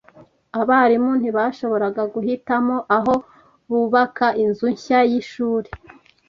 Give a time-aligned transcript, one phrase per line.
[0.59, 3.13] Abarimu ntibashoboraga guhitamo aho
[3.69, 5.69] bubaka inzu nshya yishuri.